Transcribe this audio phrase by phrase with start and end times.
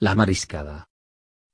[0.00, 0.88] La mariscada.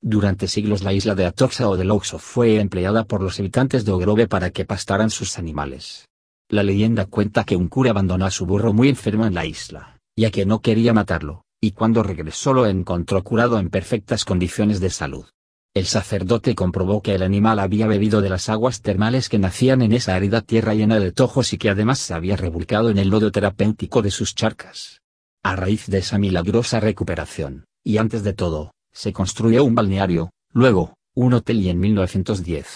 [0.00, 3.92] Durante siglos la isla de Atoxa o de Loxo fue empleada por los habitantes de
[3.92, 6.08] Ogrove para que pastaran sus animales.
[6.48, 9.98] La leyenda cuenta que un cura abandonó a su burro muy enfermo en la isla,
[10.16, 14.88] ya que no quería matarlo, y cuando regresó lo encontró curado en perfectas condiciones de
[14.88, 15.26] salud.
[15.74, 19.92] El sacerdote comprobó que el animal había bebido de las aguas termales que nacían en
[19.92, 23.30] esa árida tierra llena de tojos y que además se había revolcado en el lodo
[23.30, 25.02] terapéutico de sus charcas.
[25.42, 30.94] A raíz de esa milagrosa recuperación, y antes de todo, se construyó un balneario, luego,
[31.14, 32.66] un hotel y en 1910,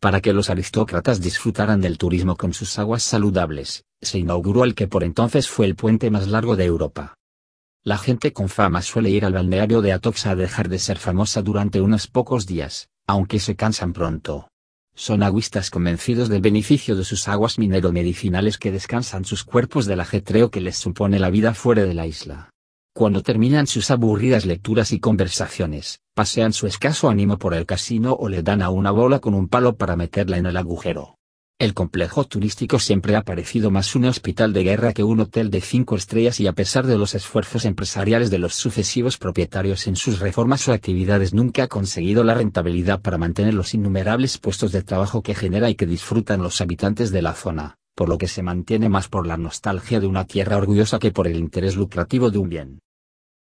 [0.00, 4.88] para que los aristócratas disfrutaran del turismo con sus aguas saludables, se inauguró el que
[4.88, 7.14] por entonces fue el puente más largo de Europa.
[7.82, 11.42] La gente con fama suele ir al balneario de Atoxa a dejar de ser famosa
[11.42, 14.48] durante unos pocos días, aunque se cansan pronto.
[14.94, 20.50] Son aguistas convencidos del beneficio de sus aguas minero-medicinales que descansan sus cuerpos del ajetreo
[20.50, 22.53] que les supone la vida fuera de la isla.
[22.96, 28.28] Cuando terminan sus aburridas lecturas y conversaciones, pasean su escaso ánimo por el casino o
[28.28, 31.18] le dan a una bola con un palo para meterla en el agujero.
[31.58, 35.60] El complejo turístico siempre ha parecido más un hospital de guerra que un hotel de
[35.60, 40.20] cinco estrellas y a pesar de los esfuerzos empresariales de los sucesivos propietarios en sus
[40.20, 45.20] reformas o actividades nunca ha conseguido la rentabilidad para mantener los innumerables puestos de trabajo
[45.20, 48.88] que genera y que disfrutan los habitantes de la zona, por lo que se mantiene
[48.88, 52.48] más por la nostalgia de una tierra orgullosa que por el interés lucrativo de un
[52.48, 52.78] bien.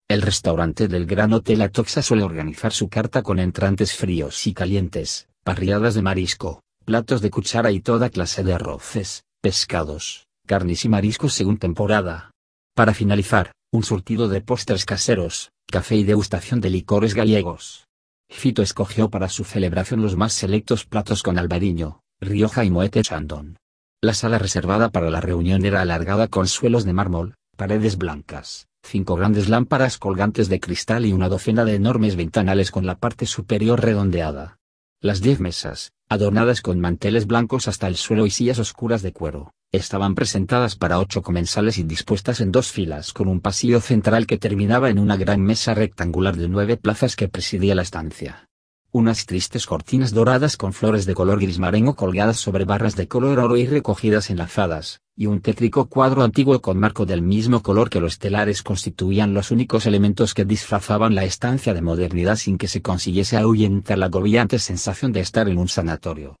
[0.08, 5.28] El restaurante del Gran Hotel Atoxa suele organizar su carta con entrantes fríos y calientes,
[5.42, 11.32] parrilladas de marisco, platos de cuchara y toda clase de arroces, pescados, carnes y mariscos
[11.32, 12.30] según temporada.
[12.74, 17.86] Para finalizar, un surtido de postres caseros, café y degustación de licores gallegos.
[18.28, 23.56] Fito escogió para su celebración los más selectos platos con albariño, rioja y moete chandon.
[24.04, 29.14] La sala reservada para la reunión era alargada con suelos de mármol, paredes blancas, cinco
[29.14, 33.80] grandes lámparas colgantes de cristal y una docena de enormes ventanales con la parte superior
[33.80, 34.58] redondeada.
[35.00, 39.52] Las diez mesas, adornadas con manteles blancos hasta el suelo y sillas oscuras de cuero,
[39.70, 44.36] estaban presentadas para ocho comensales y dispuestas en dos filas con un pasillo central que
[44.36, 48.48] terminaba en una gran mesa rectangular de nueve plazas que presidía la estancia
[48.92, 53.38] unas tristes cortinas doradas con flores de color gris marengo colgadas sobre barras de color
[53.38, 58.00] oro y recogidas enlazadas, y un tétrico cuadro antiguo con marco del mismo color que
[58.00, 62.82] los telares constituían los únicos elementos que disfrazaban la estancia de modernidad sin que se
[62.82, 66.36] consiguiese ahuyentar la agobiante sensación de estar en un sanatorio.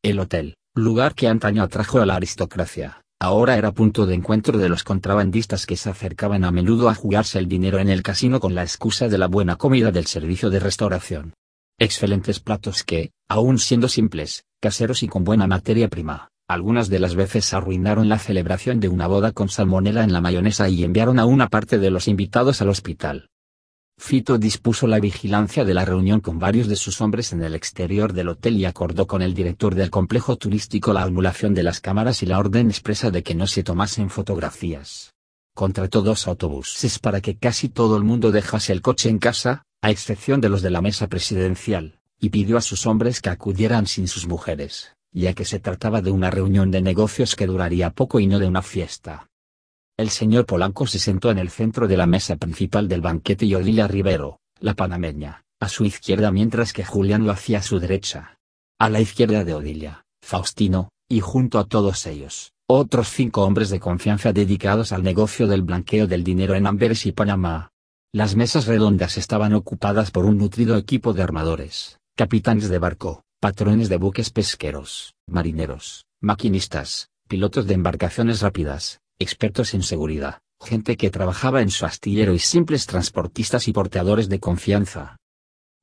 [0.00, 4.68] El hotel, lugar que antaño atrajo a la aristocracia, ahora era punto de encuentro de
[4.68, 8.54] los contrabandistas que se acercaban a menudo a jugarse el dinero en el casino con
[8.54, 11.34] la excusa de la buena comida del servicio de restauración.
[11.82, 17.14] Excelentes platos que, aun siendo simples, caseros y con buena materia prima, algunas de las
[17.14, 21.24] veces arruinaron la celebración de una boda con salmonela en la mayonesa y enviaron a
[21.24, 23.30] una parte de los invitados al hospital.
[23.98, 28.12] Fito dispuso la vigilancia de la reunión con varios de sus hombres en el exterior
[28.12, 32.22] del hotel y acordó con el director del complejo turístico la anulación de las cámaras
[32.22, 35.14] y la orden expresa de que no se tomasen fotografías.
[35.54, 39.90] Contrató dos autobuses para que casi todo el mundo dejase el coche en casa, a
[39.90, 44.08] excepción de los de la mesa presidencial, y pidió a sus hombres que acudieran sin
[44.08, 48.26] sus mujeres, ya que se trataba de una reunión de negocios que duraría poco y
[48.26, 49.28] no de una fiesta.
[49.96, 53.54] El señor Polanco se sentó en el centro de la mesa principal del banquete y
[53.54, 58.38] Odilia Rivero, la panameña, a su izquierda mientras que Julián lo hacía a su derecha.
[58.78, 63.80] A la izquierda de Odilia, Faustino, y junto a todos ellos, otros cinco hombres de
[63.80, 67.69] confianza dedicados al negocio del blanqueo del dinero en Amberes y Panamá,
[68.12, 73.88] las mesas redondas estaban ocupadas por un nutrido equipo de armadores, capitanes de barco, patrones
[73.88, 81.62] de buques pesqueros, marineros, maquinistas, pilotos de embarcaciones rápidas, expertos en seguridad, gente que trabajaba
[81.62, 85.16] en su astillero y simples transportistas y porteadores de confianza.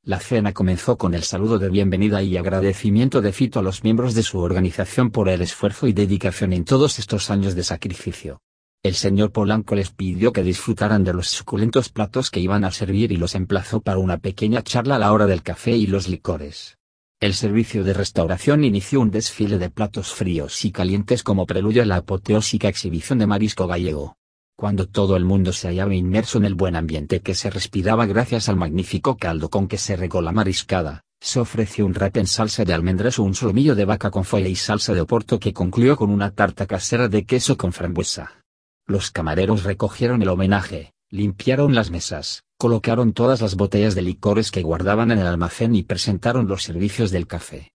[0.03, 4.15] La cena comenzó con el saludo de bienvenida y agradecimiento de Fito a los miembros
[4.15, 8.41] de su organización por el esfuerzo y dedicación en todos estos años de sacrificio.
[8.87, 13.11] El señor Polanco les pidió que disfrutaran de los suculentos platos que iban a servir
[13.11, 16.77] y los emplazó para una pequeña charla a la hora del café y los licores.
[17.19, 21.85] El servicio de restauración inició un desfile de platos fríos y calientes como preludio a
[21.85, 24.15] la apoteósica exhibición de marisco gallego.
[24.55, 28.47] cuando todo el mundo se hallaba inmerso en el buen ambiente que se respiraba gracias
[28.47, 32.63] al magnífico caldo con que se regó la mariscada, se ofreció un rap en salsa
[32.63, 35.97] de almendras o un solomillo de vaca con folla y salsa de oporto que concluyó
[35.97, 38.46] con una tarta casera de queso con frambuesa.
[38.89, 44.61] Los camareros recogieron el homenaje, limpiaron las mesas, colocaron todas las botellas de licores que
[44.61, 47.73] guardaban en el almacén y presentaron los servicios del café.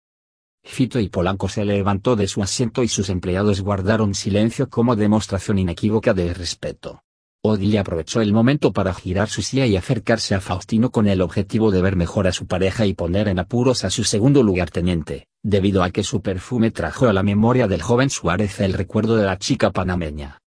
[0.65, 5.59] Fito y Polanco se levantó de su asiento y sus empleados guardaron silencio como demostración
[5.59, 7.03] inequívoca de respeto.
[7.45, 11.71] Odilia aprovechó el momento para girar su silla y acercarse a Faustino con el objetivo
[11.71, 15.83] de ver mejor a su pareja y poner en apuros a su segundo lugarteniente, debido
[15.83, 19.37] a que su perfume trajo a la memoria del joven Suárez el recuerdo de la
[19.37, 20.42] chica panameña.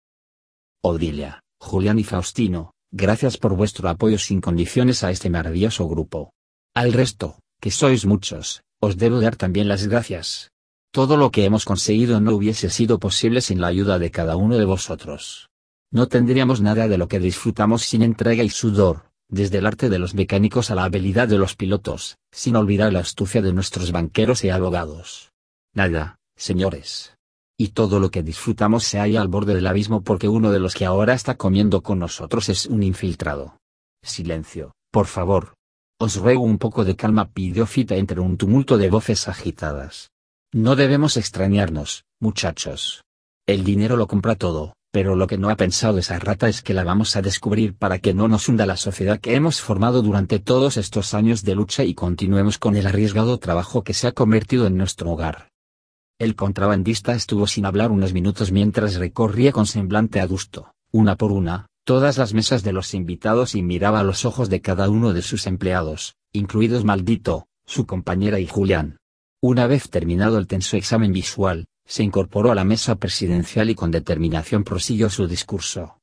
[0.86, 6.34] Odilia, Julián y Faustino, gracias por vuestro apoyo sin condiciones a este maravilloso grupo.
[6.74, 10.50] Al resto, que sois muchos, os debo dar también las gracias.
[10.92, 14.58] Todo lo que hemos conseguido no hubiese sido posible sin la ayuda de cada uno
[14.58, 15.48] de vosotros.
[15.90, 19.98] No tendríamos nada de lo que disfrutamos sin entrega y sudor, desde el arte de
[19.98, 24.44] los mecánicos a la habilidad de los pilotos, sin olvidar la astucia de nuestros banqueros
[24.44, 25.32] y abogados.
[25.72, 27.14] Nada, señores.
[27.56, 30.74] Y todo lo que disfrutamos se halla al borde del abismo porque uno de los
[30.74, 33.58] que ahora está comiendo con nosotros es un infiltrado.
[34.02, 35.54] Silencio, por favor,
[36.00, 40.10] os ruego un poco de calma, pidió Fita entre un tumulto de voces agitadas.
[40.52, 43.04] No debemos extrañarnos, muchachos.
[43.46, 46.74] El dinero lo compra todo, pero lo que no ha pensado esa rata es que
[46.74, 50.40] la vamos a descubrir para que no nos hunda la sociedad que hemos formado durante
[50.40, 54.66] todos estos años de lucha y continuemos con el arriesgado trabajo que se ha convertido
[54.66, 55.53] en nuestro hogar.
[56.18, 61.66] El contrabandista estuvo sin hablar unos minutos mientras recorría con semblante adusto, una por una,
[61.84, 65.22] todas las mesas de los invitados y miraba a los ojos de cada uno de
[65.22, 68.98] sus empleados, incluidos Maldito, su compañera y Julián.
[69.42, 73.90] Una vez terminado el tenso examen visual, se incorporó a la mesa presidencial y con
[73.90, 75.98] determinación prosiguió su discurso.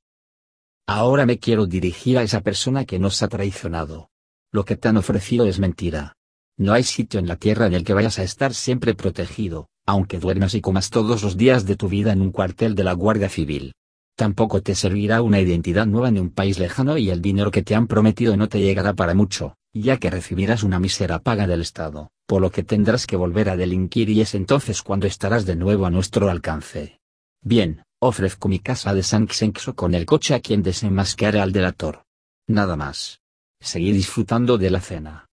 [0.88, 4.10] Ahora me quiero dirigir a esa persona que nos ha traicionado.
[4.52, 6.18] Lo que te han ofrecido es mentira.
[6.58, 10.20] No hay sitio en la tierra en el que vayas a estar siempre protegido, aunque
[10.20, 13.30] duermas y comas todos los días de tu vida en un cuartel de la Guardia
[13.30, 13.74] Civil.
[14.16, 17.76] Tampoco te servirá una identidad nueva en un país lejano y el dinero que te
[17.76, 22.12] han prometido no te llegará para mucho, ya que recibirás una mísera paga del Estado,
[22.28, 25.86] por lo que tendrás que volver a delinquir y es entonces cuando estarás de nuevo
[25.86, 27.00] a nuestro alcance.
[27.42, 32.04] Bien, ofrezco mi casa de San Xenxo con el coche a quien desenmascare al delator.
[32.48, 33.22] Nada más.
[33.60, 35.28] Seguí disfrutando de la cena.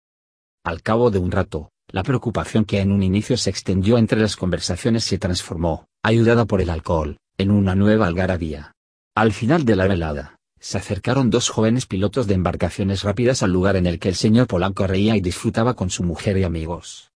[0.64, 4.36] Al cabo de un rato, la preocupación que en un inicio se extendió entre las
[4.36, 8.72] conversaciones se transformó, ayudada por el alcohol, en una nueva algarabía.
[9.14, 13.76] Al final de la velada, se acercaron dos jóvenes pilotos de embarcaciones rápidas al lugar
[13.76, 17.10] en el que el señor Polanco reía y disfrutaba con su mujer y amigos.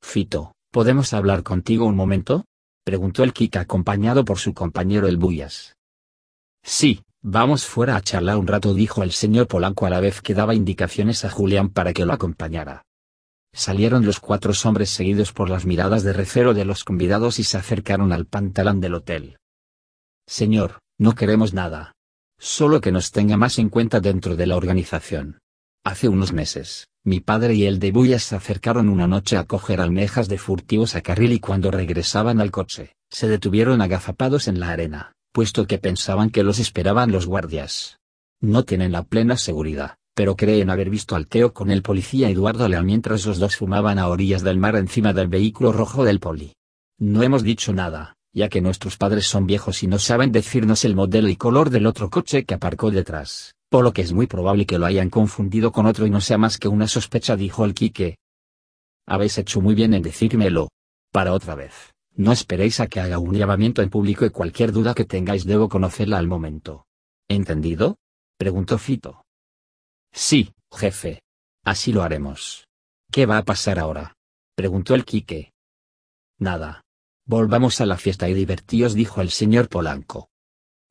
[0.00, 2.44] Fito, ¿podemos hablar contigo un momento?
[2.84, 5.76] preguntó el Kika acompañado por su compañero el Buyas.
[6.64, 10.34] Sí, vamos fuera a charlar un rato dijo el señor Polanco a la vez que
[10.34, 12.84] daba indicaciones a Julián para que lo acompañara.
[13.54, 17.58] Salieron los cuatro hombres seguidos por las miradas de recero de los convidados y se
[17.58, 19.36] acercaron al pantalón del hotel.
[20.26, 21.92] Señor, no queremos nada.
[22.38, 25.38] Solo que nos tenga más en cuenta dentro de la organización.
[25.84, 29.80] Hace unos meses, mi padre y el de Bullas se acercaron una noche a coger
[29.80, 34.70] almejas de furtivos a carril y cuando regresaban al coche, se detuvieron agazapados en la
[34.70, 37.98] arena, puesto que pensaban que los esperaban los guardias.
[38.40, 42.68] No tienen la plena seguridad, pero creen haber visto al Teo con el policía Eduardo
[42.68, 46.52] León mientras los dos fumaban a orillas del mar encima del vehículo rojo del poli.
[46.98, 50.94] No hemos dicho nada, ya que nuestros padres son viejos y no saben decirnos el
[50.94, 54.66] modelo y color del otro coche que aparcó detrás, por lo que es muy probable
[54.66, 57.74] que lo hayan confundido con otro y no sea más que una sospecha, dijo el
[57.74, 58.18] Quique.
[59.06, 60.68] Habéis hecho muy bien en decírmelo.
[61.10, 64.94] Para otra vez, no esperéis a que haga un llamamiento en público y cualquier duda
[64.94, 66.86] que tengáis debo conocerla al momento.
[67.28, 67.96] ¿Entendido?
[68.38, 69.21] preguntó Fito.
[70.12, 71.22] Sí, jefe.
[71.64, 72.66] Así lo haremos.
[73.10, 74.14] ¿Qué va a pasar ahora?
[74.54, 75.52] preguntó el Quique.
[76.38, 76.82] Nada.
[77.24, 80.28] Volvamos a la fiesta y divertíos, dijo el señor Polanco.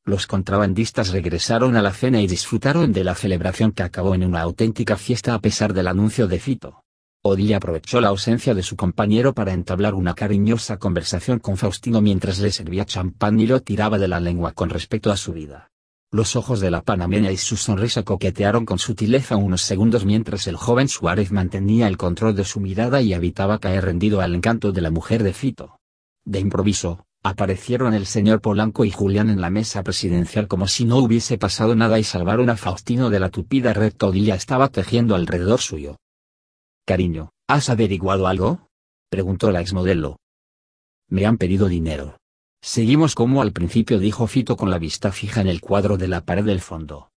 [0.04, 4.42] Los contrabandistas regresaron a la cena y disfrutaron de la celebración que acabó en una
[4.42, 6.84] auténtica fiesta a pesar del anuncio de Fito.
[7.24, 12.40] Odile aprovechó la ausencia de su compañero para entablar una cariñosa conversación con Faustino mientras
[12.40, 15.71] le servía champán y lo tiraba de la lengua con respecto a su vida.
[16.14, 20.58] Los ojos de la panameña y su sonrisa coquetearon con sutileza unos segundos mientras el
[20.58, 24.82] joven Suárez mantenía el control de su mirada y evitaba caer rendido al encanto de
[24.82, 25.80] la mujer de Fito.
[26.26, 30.98] De improviso, aparecieron el señor Polanco y Julián en la mesa presidencial como si no
[30.98, 35.62] hubiese pasado nada y salvaron a Faustino de la tupida red que estaba tejiendo alrededor
[35.62, 35.96] suyo.
[36.86, 38.68] Cariño, ¿has averiguado algo?
[39.10, 40.18] preguntó la exmodelo.
[41.08, 42.21] Me han pedido dinero.
[42.64, 46.22] Seguimos como al principio dijo Fito con la vista fija en el cuadro de la
[46.22, 47.10] pared del fondo.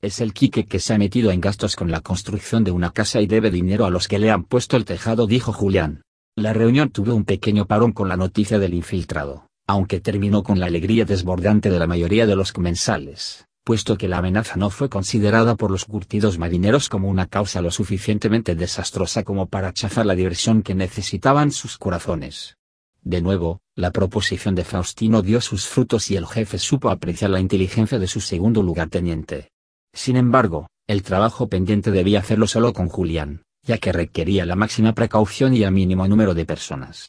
[0.00, 3.20] Es el Quique que se ha metido en gastos con la construcción de una casa
[3.20, 6.02] y debe dinero a los que le han puesto el tejado, dijo Julián.
[6.36, 10.66] La reunión tuvo un pequeño parón con la noticia del infiltrado, aunque terminó con la
[10.66, 15.56] alegría desbordante de la mayoría de los comensales, puesto que la amenaza no fue considerada
[15.56, 20.62] por los curtidos marineros como una causa lo suficientemente desastrosa como para chafar la diversión
[20.62, 22.56] que necesitaban sus corazones.
[23.02, 27.40] De nuevo, la proposición de Faustino dio sus frutos y el jefe supo apreciar la
[27.40, 29.50] inteligencia de su segundo lugarteniente.
[29.92, 34.94] Sin embargo, el trabajo pendiente debía hacerlo solo con Julián, ya que requería la máxima
[34.94, 37.00] precaución y el mínimo número de personas.